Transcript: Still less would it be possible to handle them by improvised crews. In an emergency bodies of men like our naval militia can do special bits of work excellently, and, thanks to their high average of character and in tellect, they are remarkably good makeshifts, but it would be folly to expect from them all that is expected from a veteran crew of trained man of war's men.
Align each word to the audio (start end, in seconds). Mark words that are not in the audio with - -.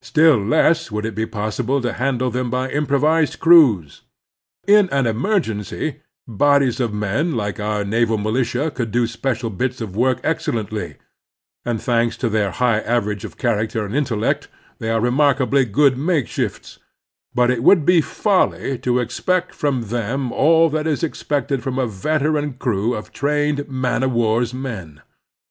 Still 0.00 0.38
less 0.42 0.90
would 0.90 1.04
it 1.04 1.14
be 1.14 1.26
possible 1.26 1.82
to 1.82 1.92
handle 1.92 2.30
them 2.30 2.48
by 2.48 2.70
improvised 2.70 3.38
crews. 3.38 4.00
In 4.66 4.88
an 4.88 5.06
emergency 5.06 6.00
bodies 6.26 6.80
of 6.80 6.94
men 6.94 7.32
like 7.34 7.60
our 7.60 7.84
naval 7.84 8.16
militia 8.16 8.70
can 8.70 8.90
do 8.90 9.06
special 9.06 9.50
bits 9.50 9.82
of 9.82 9.94
work 9.94 10.20
excellently, 10.24 10.96
and, 11.66 11.82
thanks 11.82 12.16
to 12.16 12.30
their 12.30 12.50
high 12.52 12.78
average 12.80 13.26
of 13.26 13.36
character 13.36 13.84
and 13.84 13.94
in 13.94 14.04
tellect, 14.06 14.46
they 14.78 14.88
are 14.88 15.02
remarkably 15.02 15.66
good 15.66 15.98
makeshifts, 15.98 16.78
but 17.34 17.50
it 17.50 17.62
would 17.62 17.84
be 17.84 18.00
folly 18.00 18.78
to 18.78 19.00
expect 19.00 19.54
from 19.54 19.88
them 19.88 20.32
all 20.32 20.70
that 20.70 20.86
is 20.86 21.02
expected 21.02 21.62
from 21.62 21.78
a 21.78 21.86
veteran 21.86 22.54
crew 22.54 22.94
of 22.94 23.12
trained 23.12 23.68
man 23.68 24.02
of 24.02 24.12
war's 24.12 24.54
men. 24.54 25.02